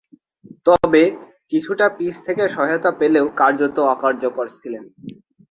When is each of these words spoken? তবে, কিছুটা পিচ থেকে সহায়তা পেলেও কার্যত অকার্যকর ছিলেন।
তবে, 0.65 1.03
কিছুটা 1.51 1.85
পিচ 1.97 2.15
থেকে 2.25 2.43
সহায়তা 2.47 2.91
পেলেও 2.99 3.25
কার্যত 3.39 3.77
অকার্যকর 3.93 4.47
ছিলেন। 4.59 4.83